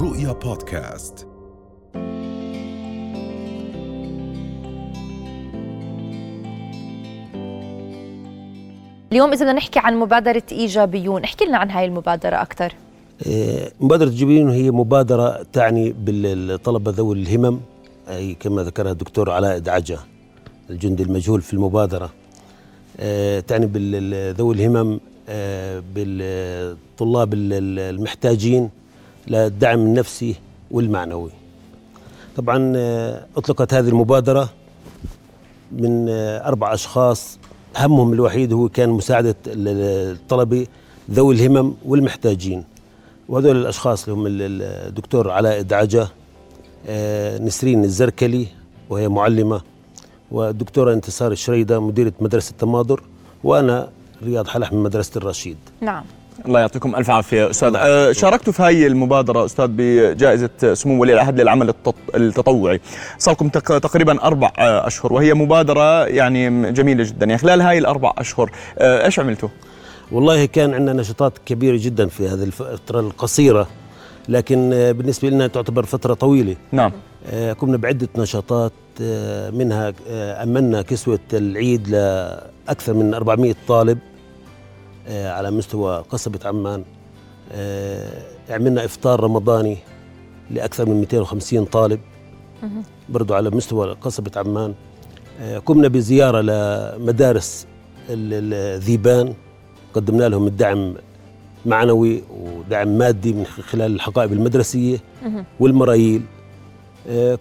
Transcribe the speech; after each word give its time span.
رؤيا 0.00 0.32
بودكاست. 0.32 1.26
اليوم 9.12 9.32
إذا 9.32 9.44
بدنا 9.44 9.52
نحكي 9.52 9.78
عن 9.78 9.96
مبادرة 9.96 10.42
إيجابيون. 10.52 11.24
احكي 11.24 11.44
لنا 11.44 11.58
عن 11.58 11.70
هاي 11.70 11.84
المبادرة 11.84 12.42
أكثر 12.42 12.74
آه، 13.26 13.72
مبادرة 13.80 14.08
جبين 14.08 14.48
هي 14.50 14.70
مبادرة 14.70 15.42
تعني 15.52 15.92
بالطلبة 15.92 16.90
ذوي 16.90 17.22
الهمم 17.22 17.60
أي 18.08 18.34
كما 18.34 18.62
ذكرها 18.62 18.92
الدكتور 18.92 19.30
علاء 19.30 19.58
دعجة 19.58 19.98
الجندي 20.70 21.02
المجهول 21.02 21.42
في 21.42 21.54
المبادرة. 21.54 22.10
آه، 23.00 23.40
تعني 23.40 23.66
بذوي 23.66 24.54
الهمم 24.54 25.00
آه، 25.28 25.82
بالطلاب 25.94 27.34
المحتاجين. 27.34 28.70
للدعم 29.26 29.78
النفسي 29.78 30.34
والمعنوي. 30.70 31.30
طبعا 32.36 32.72
أطلقت 33.36 33.74
هذه 33.74 33.88
المبادرة 33.88 34.48
من 35.72 36.06
أربع 36.44 36.74
أشخاص. 36.74 37.38
همهم 37.76 38.12
الوحيد 38.12 38.52
هو 38.52 38.68
كان 38.68 38.88
مساعدة 38.88 39.36
الطلبة 39.46 40.66
ذوي 41.10 41.34
الهمم 41.34 41.74
والمحتاجين. 41.84 42.64
وهذول 43.28 43.56
الأشخاص 43.56 44.08
اللي 44.08 44.20
هم 44.20 44.24
الدكتور 44.88 45.30
علاء 45.30 45.62
دعجة 45.62 46.08
آه، 46.86 47.38
نسرين 47.38 47.84
الزركلي 47.84 48.46
وهي 48.90 49.08
معلمة 49.08 49.60
والدكتورة 50.30 50.92
انتصار 50.92 51.32
الشريدة 51.32 51.80
مديرة 51.80 52.12
مدرسة 52.20 52.54
تماضر 52.58 53.02
وأنا 53.44 53.88
رياض 54.22 54.46
حلح 54.46 54.72
من 54.72 54.82
مدرسة 54.82 55.12
الرشيد. 55.16 55.56
نعم. 55.80 56.04
الله 56.46 56.60
يعطيكم 56.60 56.96
ألف 56.96 57.10
عافية 57.10 57.50
أستاذ. 57.50 57.72
أه 57.76 58.12
شاركتوا 58.12 58.52
في 58.52 58.62
هاي 58.62 58.86
المبادرة 58.86 59.44
أستاذ 59.44 59.66
بجائزة 59.70 60.74
سمو 60.74 61.00
ولي 61.02 61.12
العهد 61.12 61.40
للعمل 61.40 61.74
التطوعي. 62.14 62.80
صار 63.18 63.34
لكم 63.34 63.48
تقريبا 63.78 64.22
أربع 64.22 64.52
آه، 64.58 64.86
أشهر 64.86 65.12
وهي 65.12 65.34
مبادرة 65.34 66.06
يعني 66.06 66.72
جميلة 66.72 67.04
جدا. 67.04 67.26
يعني 67.26 67.38
خلال 67.38 67.60
هاي 67.60 67.78
الأربع 67.78 68.12
أشهر 68.18 68.50
أه 68.78 69.04
إيش 69.04 69.18
عملتوا؟ 69.18 69.48
والله 70.12 70.44
كان 70.44 70.74
عندنا 70.74 70.92
نشاطات 70.92 71.32
كبيرة 71.46 71.76
جدا 71.80 72.06
في 72.06 72.28
هذه 72.28 72.42
الفترة 72.42 73.00
القصيرة 73.00 73.68
لكن 74.28 74.70
آه، 74.72 74.92
بالنسبة 74.92 75.30
لنا 75.30 75.46
تعتبر 75.46 75.84
فترة 75.84 76.14
طويلة. 76.14 76.56
نعم. 76.72 76.92
قمنا 77.60 77.76
بعدة 77.76 78.08
نشاطات 78.16 78.72
منها 79.52 79.92
امنا 80.42 80.82
كسوة 80.82 81.18
العيد 81.32 81.88
لأكثر 81.88 82.94
من 82.94 83.14
400 83.14 83.54
طالب. 83.68 83.98
على 85.08 85.50
مستوى 85.50 86.04
قصبة 86.10 86.38
عمان. 86.44 86.84
آه، 87.52 88.22
عملنا 88.50 88.84
إفطار 88.84 89.20
رمضاني 89.20 89.76
لأكثر 90.50 90.86
من 90.88 91.00
250 91.00 91.64
طالب. 91.64 92.00
برضو 93.08 93.34
على 93.34 93.50
مستوى 93.50 93.92
قصبة 93.92 94.30
عمان. 94.36 94.74
آه، 95.40 95.58
قمنا 95.58 95.88
بزيارة 95.88 96.40
لمدارس 96.40 97.66
الذيبان. 98.10 99.34
قدمنا 99.94 100.28
لهم 100.28 100.46
الدعم 100.46 100.94
معنوي 101.66 102.22
ودعم 102.30 102.88
مادي 102.98 103.32
من 103.32 103.44
خلال 103.46 103.94
الحقائب 103.94 104.32
المدرسية 104.32 104.98
والمرايل 105.60 106.22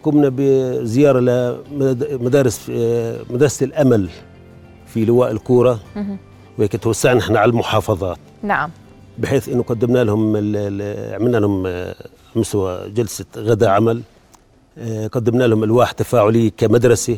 قمنا 0.04 0.32
بزيارة 0.38 1.20
لمدارس 1.20 2.70
مدرسة 3.30 3.64
الأمل 3.66 4.10
في 4.86 5.06
لواء 5.06 5.32
الكورة. 5.32 5.80
وهيك 6.58 6.76
توسعنا 6.76 7.20
إحنا 7.20 7.40
على 7.40 7.50
المحافظات. 7.50 8.18
نعم. 8.44 8.70
بحيث 9.18 9.50
إنه 9.50 9.64
قدمنا 9.64 10.04
لهم 10.04 10.36
عملنا 11.16 11.38
لهم 11.38 11.86
مستوى 12.36 12.90
جلسة 12.90 13.26
غداء 13.38 13.70
عمل. 13.70 14.02
آه، 14.78 15.08
قدمنا 15.08 15.44
لهم 15.44 15.64
ألواح 15.64 15.92
تفاعلية 15.92 16.52
كمدرسة. 16.58 17.18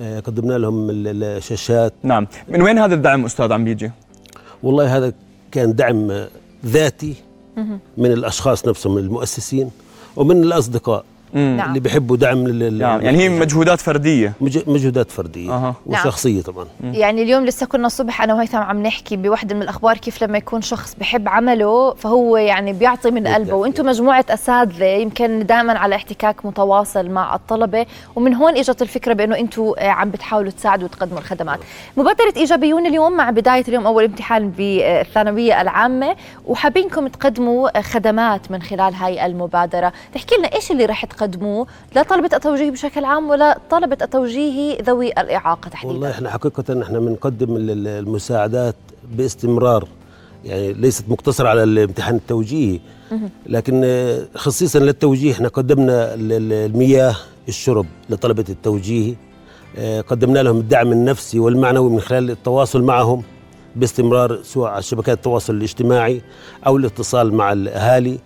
آه، 0.00 0.20
قدمنا 0.20 0.58
لهم 0.58 0.86
الشاشات 0.90 1.92
نعم. 2.02 2.26
من 2.48 2.62
وين 2.62 2.78
هذا 2.78 2.94
الدعم 2.94 3.24
أستاذ 3.24 3.52
عم 3.52 3.64
بيجي؟ 3.64 3.90
والله 4.62 4.96
هذا 4.96 5.12
كان 5.52 5.74
دعم 5.74 6.26
ذاتي 6.66 7.14
من 7.96 8.12
الأشخاص 8.12 8.68
نفسهم 8.68 8.98
المؤسسين 8.98 9.70
ومن 10.16 10.42
الأصدقاء. 10.42 11.04
نعم. 11.32 11.68
اللي 11.68 11.80
بيحبوا 11.80 12.16
دعم 12.16 12.48
لل 12.48 12.78
نعم. 12.78 13.00
يعني 13.00 13.18
هي 13.18 13.28
مجهودات 13.28 13.80
فردية. 13.80 14.32
مجهودات 14.66 15.10
فردية. 15.10 15.50
أه. 15.50 15.74
وشخصية 15.86 16.34
نعم. 16.34 16.42
طبعا. 16.42 16.66
مم. 16.80 16.94
يعني 16.94 17.22
اليوم 17.22 17.44
لسه 17.44 17.66
كنا 17.66 17.86
الصبح 17.86 18.22
أنا 18.22 18.34
وهيثم 18.34 18.58
عم 18.58 18.82
نحكي 18.82 19.16
بوحدة 19.16 19.54
من 19.54 19.62
الأخبار 19.62 19.96
كيف 19.96 20.24
لما 20.24 20.38
يكون 20.38 20.62
شخص 20.62 20.94
بحب 20.94 21.28
عمله 21.28 21.94
فهو 21.94 22.36
يعني 22.36 22.72
بيعطي 22.72 23.10
من 23.10 23.26
قلبه. 23.26 23.54
وأنتم 23.54 23.86
مجموعة 23.86 24.24
أساتذة 24.30 24.84
يمكن 24.84 25.46
دائما 25.46 25.78
على 25.78 25.94
احتكاك 25.94 26.46
متواصل 26.46 27.10
مع 27.10 27.34
الطلبة. 27.34 27.86
ومن 28.16 28.34
هون 28.34 28.56
إجت 28.56 28.82
الفكرة 28.82 29.12
بأنه 29.12 29.38
أنتم 29.38 29.72
عم 29.78 30.10
بتحاولوا 30.10 30.50
تساعدوا 30.50 30.84
وتقدموا 30.84 31.18
الخدمات. 31.18 31.58
مبادرة 31.96 32.32
إيجابيون 32.36 32.86
اليوم 32.86 33.12
مع 33.12 33.30
بداية 33.30 33.64
اليوم 33.68 33.86
أول 33.86 34.04
امتحان 34.04 34.50
بالثانوية 34.50 35.60
العامة. 35.60 36.16
وحابينكم 36.46 37.08
تقدموا 37.08 37.80
خدمات 37.80 38.50
من 38.50 38.62
خلال 38.62 38.94
هاي 38.94 39.26
المبادرة. 39.26 39.92
تحكي 40.14 40.34
لنا 40.38 40.48
إيش 40.54 40.70
اللي 40.70 40.84
رح 40.84 41.04
تقدموه 41.22 41.66
طلبة 42.08 42.30
التوجيه 42.32 42.70
بشكل 42.70 43.04
عام 43.04 43.30
ولا 43.30 43.58
طلبة 43.70 43.96
التوجيه 44.02 44.82
ذوي 44.82 45.08
الإعاقة 45.08 45.68
تحديدا. 45.68 45.92
والله 45.92 46.10
إحنا 46.10 46.30
حقيقة 46.30 46.82
إحنا 46.82 46.98
بنقدم 46.98 47.56
المساعدات 47.58 48.74
باستمرار 49.16 49.88
يعني 50.44 50.72
ليست 50.72 51.04
مقتصرة 51.08 51.48
على 51.48 51.62
الامتحان 51.62 52.14
التوجيهي. 52.16 52.80
لكن 53.46 53.84
خصيصا 54.34 54.78
للتوجيه 54.78 55.32
إحنا 55.32 55.48
قدمنا 55.48 56.14
المياه 56.14 57.16
الشرب 57.48 57.86
لطلبة 58.10 58.44
التوجيه. 58.48 59.14
آه، 59.78 60.00
قدمنا 60.00 60.38
لهم 60.38 60.58
الدعم 60.58 60.92
النفسي 60.92 61.38
والمعنوي 61.38 61.90
من 61.90 62.00
خلال 62.00 62.30
التواصل 62.30 62.82
معهم 62.82 63.22
باستمرار 63.76 64.42
سواء 64.42 64.70
على 64.70 64.82
شبكات 64.82 65.16
التواصل 65.16 65.54
الاجتماعي 65.54 66.22
أو 66.66 66.76
الاتصال 66.76 67.34
مع 67.34 67.52
الأهالي. 67.52 68.12
آه، 68.12 68.18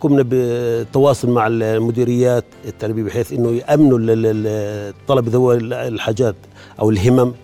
قمنا 0.00 0.22
بالتواصل 0.22 1.30
مع 1.30 1.46
المديريات 1.46 2.44
التربيه 2.64 3.02
بحيث 3.02 3.32
إنه 3.32 3.50
يأمنوا 3.50 3.98
الطلبه 4.00 5.30
ذوي 5.30 5.56
الحاجات 5.58 6.36
أو 6.80 6.90
الهمم 6.90 7.34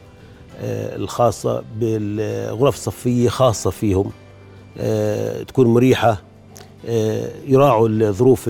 آه، 0.61 0.97
الخاصة 0.97 1.65
بالغرف 1.77 2.75
الصفية 2.75 3.28
خاصة 3.28 3.71
فيهم 3.71 4.11
آه، 4.78 5.43
تكون 5.43 5.66
مريحة 5.66 6.22
آه، 6.88 7.31
يراعوا 7.47 7.88
الظروف 7.88 8.44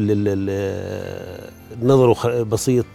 النظر 1.82 2.42
بسيط 2.42 2.86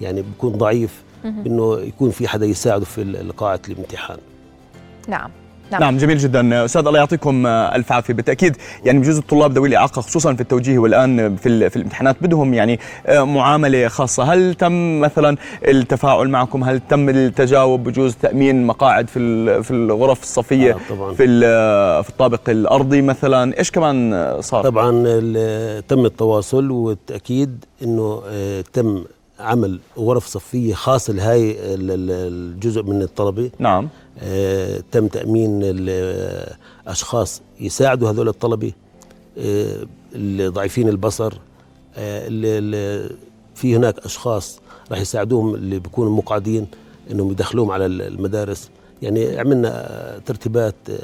يعني 0.00 0.22
بيكون 0.22 0.52
ضعيف 0.52 1.02
إنه 1.24 1.80
يكون 1.80 2.10
في 2.10 2.28
حدا 2.28 2.46
يساعده 2.46 2.84
في 2.84 3.32
قاعه 3.36 3.60
الامتحان. 3.68 4.18
نعم. 5.08 5.30
نعم. 5.72 5.80
نعم 5.80 5.96
جميل 5.96 6.18
جدا. 6.18 6.64
أستاذ 6.64 6.86
الله 6.86 6.98
يعطيكم 6.98 7.46
ألف 7.46 7.92
عافية. 7.92 8.14
بالتأكيد 8.14 8.56
يعني 8.84 8.98
بجوز 8.98 9.18
الطلاب 9.18 9.52
ذوي 9.52 9.68
الإعاقة 9.68 10.02
خصوصا 10.02 10.34
في 10.34 10.40
التوجيه 10.40 10.78
والآن 10.78 11.36
في 11.36 11.70
في 11.70 11.76
الامتحانات 11.76 12.16
بدهم 12.20 12.54
يعني 12.54 12.80
آه، 13.06 13.24
معاملة 13.24 13.88
خاصة. 13.88 14.22
هل 14.22 14.54
تم 14.54 15.00
مثلا 15.00 15.36
التفاعل 15.68 16.28
معكم؟ 16.28 16.64
هل 16.64 16.80
تم 16.88 17.08
التجاوب 17.08 17.84
بجوز 17.84 18.14
تأمين 18.14 18.66
مقاعد 18.66 19.08
في 19.08 19.62
في 19.62 19.70
الغرف 19.70 20.22
الصفية 20.22 20.72
آه 20.72 20.78
طبعا. 20.90 21.14
في 21.14 21.26
في 22.02 22.08
الطابق 22.08 22.50
الأرضي 22.50 23.02
مثلا؟ 23.02 23.58
إيش 23.58 23.70
كمان 23.70 24.36
صار؟ 24.40 24.64
طبعا 24.64 24.90
تم 25.88 26.06
التواصل 26.06 26.70
والتأكيد 26.70 27.64
إنه 27.82 28.22
آه، 28.28 28.64
تم 28.72 29.04
عمل 29.40 29.80
غرف 29.98 30.26
صفية 30.26 30.74
خاصه 30.74 31.12
لهي 31.12 31.56
الجزء 31.58 32.82
من 32.82 33.02
الطلبة. 33.02 33.50
نعم. 33.58 33.88
آه 34.18 34.82
تم 34.92 35.06
تأمين 35.06 35.60
الاشخاص 35.62 37.42
يساعدوا 37.60 38.10
هذول 38.10 38.28
الطلبة 38.28 38.72
آه 39.38 39.86
ضعيفين 40.48 40.88
البصر 40.88 41.32
آه 41.96 42.28
في 43.54 43.76
هناك 43.76 43.98
أشخاص 43.98 44.60
راح 44.90 45.00
يساعدوهم 45.00 45.54
اللي 45.54 45.78
بيكونوا 45.78 46.16
مقعدين 46.16 46.66
إنهم 47.10 47.30
يدخلوهم 47.30 47.70
على 47.70 47.86
المدارس. 47.86 48.70
يعني 49.02 49.38
عملنا 49.38 50.20
ترتيبات 50.26 50.74
آه، 50.90 50.94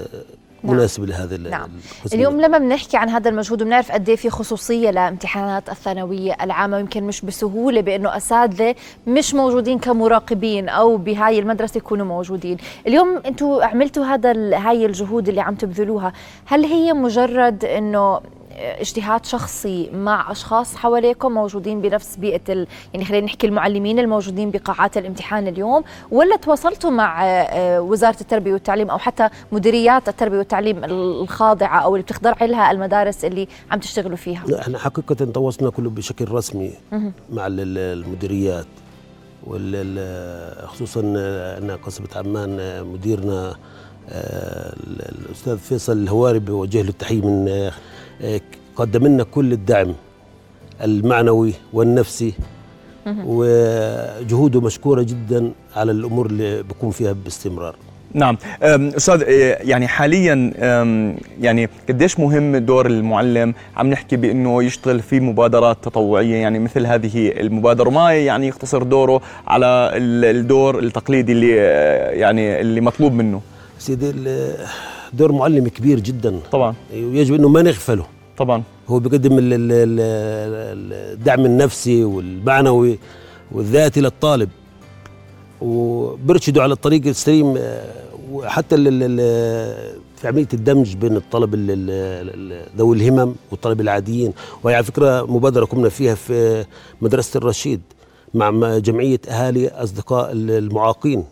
نعم. 0.63 0.75
مناسب 0.77 1.05
لهذا 1.05 1.37
نعم. 1.37 1.69
اليوم 2.15 2.41
لما 2.41 2.59
بنحكي 2.59 2.97
عن 2.97 3.09
هذا 3.09 3.29
المجهود 3.31 3.63
وبنعرف 3.63 3.93
قد 3.93 4.09
إيه 4.09 4.17
في 4.17 4.31
خصوصية 4.31 4.91
لامتحانات 4.91 5.69
الثانوية 5.69 6.37
العامة 6.43 6.77
ويمكن 6.77 7.05
مش 7.05 7.21
بسهولة 7.21 7.81
بأنه 7.81 8.17
أساتذة 8.17 8.75
مش 9.07 9.35
موجودين 9.35 9.79
كمراقبين 9.79 10.69
أو 10.69 10.97
بهاي 10.97 11.39
المدرسة 11.39 11.79
يكونوا 11.79 12.07
موجودين 12.07 12.57
اليوم 12.87 13.23
أنتم 13.27 13.59
عملتوا 13.63 14.05
هذا 14.05 14.33
هاي 14.57 14.87
الجهود 14.87 15.29
اللي 15.29 15.41
عم 15.41 15.55
تبذلوها 15.55 16.13
هل 16.47 16.65
هي 16.65 16.93
مجرد 16.93 17.65
إنه 17.65 18.21
اجتهاد 18.61 19.25
شخصي 19.27 19.91
مع 19.95 20.31
أشخاص 20.33 20.77
حواليكم 20.77 21.33
موجودين 21.33 21.81
بنفس 21.81 22.17
بيئة 22.17 22.41
ال... 22.49 22.67
يعني 22.95 23.05
خلينا 23.05 23.27
نحكي 23.27 23.47
المعلمين 23.47 23.99
الموجودين 23.99 24.51
بقاعات 24.51 24.97
الامتحان 24.99 25.49
اليوم 25.49 25.85
ولا 26.11 26.37
تواصلتوا 26.37 26.91
مع 26.91 27.25
آه، 27.27 27.81
وزارة 27.81 28.21
التربية 28.21 28.53
والتعليم 28.53 28.91
أو 28.91 28.99
حتى 28.99 29.29
مديريات 29.53 30.09
التربية 30.09 30.39
والتعليم 30.39 30.85
الخاضعة 30.85 31.79
أو 31.81 31.97
اللي 31.97 32.03
بتخضع 32.05 32.35
لها 32.41 32.71
المدارس 32.71 33.25
اللي 33.25 33.49
عم 33.71 33.79
تشتغلوا 33.79 34.17
فيها؟ 34.17 34.45
لا 34.47 34.61
إحنا 34.61 34.79
حقيقة 34.79 35.15
تواصلنا 35.15 35.71
كله 35.71 35.91
بشكل 35.91 36.31
رسمي 36.31 36.73
مع 37.33 37.47
ال- 37.47 37.61
ال- 37.61 37.79
المديريات 38.05 38.67
خصوصا 40.67 41.01
ان 41.01 41.79
قصبة 41.87 42.09
عمان 42.17 42.85
مديرنا 42.87 43.49
آه، 43.51 43.55
الأستاذ 44.09 45.59
فيصل 45.59 45.93
الهواري 46.03 46.39
بوجه 46.39 46.83
له 46.83 46.89
التحية 46.89 47.21
من 47.27 47.49
آه، 47.49 47.73
آه، 48.23 48.41
قدم 48.77 49.07
لنا 49.07 49.25
كل 49.25 49.53
الدعم 49.53 49.95
المعنوي 50.85 51.53
والنفسي. 51.73 52.33
وجهوده 53.27 54.61
مشكورة 54.61 55.03
جدا 55.03 55.53
على 55.77 55.93
الأمور 55.93 56.27
اللي 56.27 56.63
بيكون 56.63 56.91
فيها 56.91 57.13
باستمرار. 57.13 57.77
نعم. 58.15 58.37
أستاذ 58.63 59.23
إيه، 59.23 59.55
يعني 59.71 59.89
حاليا 59.89 60.53
يعني 61.41 61.69
قديش 61.89 62.21
مهم 62.21 62.57
دور 62.57 62.87
المعلم؟ 62.87 63.55
عم 63.77 63.87
نحكي 63.91 64.17
بأنه 64.17 64.63
يشتغل 64.63 65.01
في 65.01 65.21
مبادرات 65.21 65.77
تطوعية 65.83 66.37
يعني 66.37 66.59
مثل 66.59 66.87
هذه 66.87 67.29
المبادرة. 67.41 67.89
وما 67.89 68.13
يعني 68.13 68.47
يقتصر 68.49 68.83
دوره 68.83 69.21
على 69.47 69.67
ال- 69.95 70.37
الدور 70.37 70.79
التقليدي 70.79 71.33
اللي 71.33 71.61
آه، 71.61 72.11
يعني 72.11 72.61
اللي 72.61 72.81
مطلوب 72.81 73.13
منه؟ 73.13 73.41
سيدي 73.81 74.11
ال- 74.11 74.67
دور 75.13 75.33
معلم 75.33 75.69
كبير 75.69 76.01
جدا. 76.01 76.41
طبعا. 76.53 76.75
ويجب 76.93 77.35
إنه 77.35 77.49
ما 77.49 77.63
نغفله. 77.63 78.07
طبعا. 78.39 78.63
هو 78.89 78.99
بيقدم 78.99 79.39
ال- 79.39 79.53
ال- 79.53 79.73
ال- 79.73 81.13
الدعم 81.19 81.45
النفسي 81.45 82.05
والمعنوي 82.05 82.99
والذاتي 83.53 84.01
للطالب. 84.01 84.49
وبرشده 85.61 86.63
على 86.63 86.73
الطريق 86.73 87.07
السليم 87.07 87.59
وحتى 88.33 88.75
ال- 88.75 88.89
ال- 88.89 89.03
ال- 89.21 90.01
في 90.17 90.29
عملية 90.29 90.49
الدمج 90.55 90.95
بين 90.97 91.17
الطلب 91.17 91.55
ال- 91.55 91.71
ال- 91.71 92.53
ال- 92.53 92.67
ذوي 92.79 92.97
الهمم 92.97 93.35
والطلب 93.51 93.81
العاديين. 93.81 94.33
وهي 94.63 94.75
على 94.75 94.85
فكرة 94.85 95.23
مبادرة 95.33 95.65
قمنا 95.65 95.89
فيها 95.89 96.15
في 96.15 96.65
مدرسة 97.03 97.39
الرشيد 97.39 97.81
مع 98.35 98.79
جمعية 98.79 99.21
أهالي 99.29 99.69
أصدقاء 99.69 100.33
ال- 100.33 100.51
المعاقين. 100.51 101.25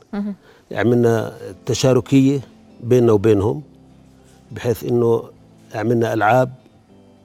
عملنا 0.72 1.32
تشاركية 1.66 2.40
بيننا 2.82 3.12
وبينهم 3.12 3.62
بحيث 4.52 4.84
إنه 4.84 5.22
عملنا 5.74 6.14
ألعاب 6.14 6.52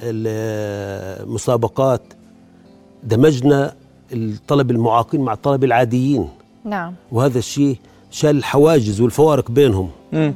المسابقات 0.01 2.01
دمجنا 3.03 3.73
الطلب 4.13 4.71
المعاقين 4.71 5.21
مع 5.21 5.33
الطلب 5.33 5.63
العاديين. 5.63 6.29
نعم. 6.65 6.93
وهذا 7.11 7.39
الشيء 7.39 7.77
شال 8.11 8.37
الحواجز 8.37 9.01
والفوارق 9.01 9.51
بينهم. 9.51 9.89
مم. 10.11 10.33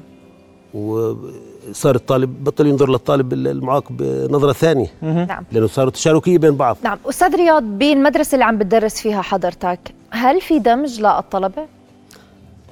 وصار 0.74 1.95
الطالب 1.95 2.44
بطل 2.44 2.68
ينظر 2.68 2.89
للطالب 2.89 3.33
المعاق 3.33 3.83
بنظرة 3.89 4.54
ثانية. 4.54 4.88
نعم. 5.01 5.44
لأنه 5.51 5.68
صاروا 5.68 5.92
تشاركية 5.92 6.38
بين 6.38 6.56
بعض. 6.56 6.77
نعم. 6.83 6.98
أستاذ 7.09 7.36
رياض 7.36 7.63
بالمدرسة 7.63 8.36
اللي 8.36 8.45
عم 8.45 8.57
بتدرس 8.57 9.01
فيها 9.01 9.21
حضرتك 9.21 9.80
هل 10.09 10.42
في 10.42 10.59
دمج 10.59 11.01
للطلبة؟ 11.01 11.76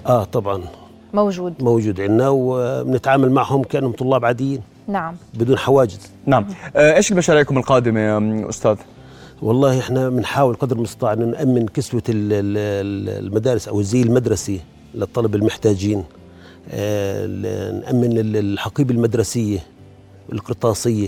آه 0.06 0.24
طبعا. 0.24 0.62
موجود. 1.14 1.54
موجود 1.60 2.02
عندنا 2.02 2.30
وبنتعامل 2.30 3.32
معهم 3.32 3.64
كأنهم 3.64 3.92
طلاب 3.92 4.26
عاديين. 4.26 4.62
نعم. 4.88 5.16
بدون 5.34 5.58
حواجز. 5.58 6.00
نعم. 6.26 6.46
آه، 6.76 6.96
إيش 6.96 7.12
المشاريعكم 7.12 7.58
القادمة 7.58 8.50
أستاذ؟ 8.50 8.76
والله 9.42 9.80
إحنا 9.80 10.10
بنحاول 10.10 10.56
قدر 10.56 10.76
المستطاع 10.76 11.14
أن 11.14 11.32
نأمن 11.32 11.68
كسوة 11.68 12.04
ال- 12.10 12.34
ال- 12.34 13.26
المدارس 13.26 13.68
أو 13.68 13.80
الزي 13.80 14.02
المدرسي 14.02 14.60
للطلبه 14.96 15.38
المحتاجين. 15.38 16.04
آه، 16.72 17.26
نأمن 17.72 18.18
ال- 18.18 18.38
الحقيبة 18.38 18.94
المدرسية 18.94 19.60
القرطاسية 20.34 21.08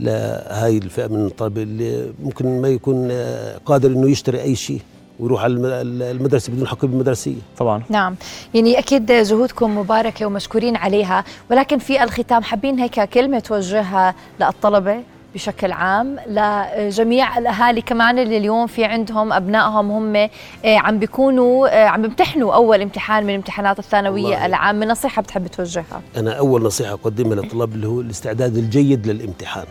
لهاي 0.00 0.78
الفئة 0.78 1.06
من 1.06 1.26
الطلبة 1.26 1.62
اللي 1.62 2.12
ممكن 2.22 2.60
ما 2.60 2.68
يكون 2.68 3.08
آه، 3.10 3.58
قادر 3.66 3.88
إنه 3.90 4.10
يشتري 4.10 4.42
أي 4.42 4.54
شيء. 4.54 4.80
ويروح 5.20 5.42
على 5.44 5.52
الم- 5.52 6.02
المدرسة 6.02 6.52
بدون 6.52 6.66
حقيبه 6.66 6.96
مدرسيه 6.96 7.36
طبعا. 7.58 7.82
نعم. 7.88 8.14
يعني 8.54 8.78
أكيد 8.78 9.12
جهودكم 9.12 9.78
مباركة 9.78 10.26
ومشكورين 10.26 10.76
عليها 10.76 11.24
ولكن 11.50 11.78
في 11.78 12.02
الختام 12.04 12.42
حابين 12.42 12.78
هيك 12.78 13.00
كلمة 13.00 13.38
توجهها 13.38 14.14
للطلبة 14.40 15.02
بشكل 15.34 15.72
عام 15.72 16.16
لجميع 16.26 17.38
الأهالي 17.38 17.80
كمان 17.82 18.18
اللي 18.18 18.36
اليوم 18.36 18.66
في 18.66 18.84
عندهم 18.84 19.32
أبنائهم 19.32 19.90
هم 19.90 20.16
آه، 20.16 20.28
عم 20.64 20.98
بيكونوا 20.98 21.68
آه، 21.68 21.86
عم 21.86 22.02
بيمتحنوا 22.02 22.54
أول 22.54 22.80
امتحان 22.82 23.26
من 23.26 23.34
امتحانات 23.34 23.78
الثانوية. 23.78 24.46
العامة. 24.46 24.86
نصيحة 24.86 25.22
بتحب 25.22 25.46
توجهها؟ 25.46 26.02
أنا 26.16 26.32
أول 26.32 26.62
نصيحة 26.62 26.92
أقدمها 26.92 27.34
للطلاب 27.34 27.72
اللي 27.74 27.86
هو 27.88 28.00
الاستعداد 28.00 28.56
الجيد 28.56 29.06
للامتحان. 29.06 29.66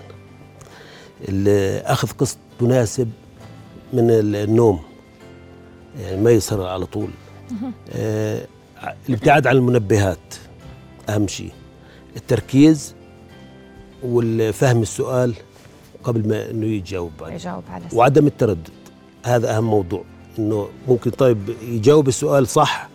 اخذ 1.85 2.07
قسط 2.17 2.37
مناسب 2.61 3.09
من 3.93 4.09
ال- 4.11 4.35
النوم. 4.35 4.79
يعني 5.99 6.21
ما 6.21 6.31
يسهر 6.31 6.65
على 6.65 6.85
طول. 6.85 7.09
آه 7.91 8.47
الابتعاد 9.09 9.47
عن 9.47 9.55
المنبهات 9.55 10.35
أهم 11.09 11.27
شيء. 11.27 11.51
التركيز 12.15 12.95
والفهم 14.03 14.81
السؤال 14.81 15.33
قبل 16.03 16.27
ما 16.27 16.51
إنه 16.51 16.65
يجاوب 16.65 17.11
عليه 17.21 17.35
يجاوب 17.35 17.63
على 17.69 17.85
السؤال. 17.85 17.99
وعدم 17.99 18.27
التردد 18.27 18.69
هذا 19.25 19.57
أهم 19.57 19.63
موضوع. 19.63 20.03
إنه 20.39 20.67
ممكن 20.87 21.11
طيب 21.11 21.37
يجاوب 21.63 22.07
السؤال 22.07 22.47
صح 22.47 22.89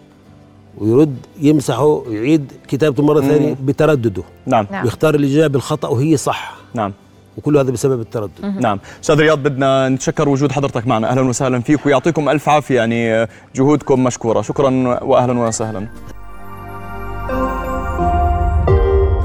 ويرد 0.79 1.17
يمسحه 1.41 1.85
ويعيد 1.85 2.53
كتابته 2.69 3.03
مرة 3.03 3.21
ثانية 3.21 3.57
بتردده. 3.65 4.23
نعم. 4.47 4.67
نعم. 4.71 4.85
ويختار 4.85 5.15
الإجابة 5.15 5.57
الخطا 5.57 5.89
وهي 5.89 6.17
صح. 6.17 6.57
نعم. 6.75 6.93
وكل 7.39 7.57
هذا 7.57 7.71
بسبب 7.71 8.01
التردد. 8.01 8.61
نعم. 8.61 8.81
أستاذ 9.03 9.21
رياض 9.21 9.39
بدنا 9.39 9.89
نتشكر 9.89 10.29
وجود 10.29 10.53
حضرتك 10.53 10.87
معنا. 10.87 11.11
أهلا 11.11 11.21
وسهلا 11.21 11.61
فيك 11.61 11.87
ويعطيكم 11.87 12.29
ألف 12.29 12.49
عافية. 12.49 12.77
يعني 12.77 13.29
جهودكم 13.55 14.05
مشكورة. 14.05 14.43
شكرا 14.43 14.99
واهلا 15.03 15.41
وسهلا. 15.41 15.89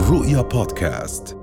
رؤيا 0.09 0.41
بودكاست. 0.41 1.38